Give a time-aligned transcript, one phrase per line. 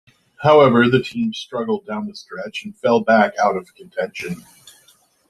[0.41, 4.43] However, the team struggled down the stretch and fell back out of contention.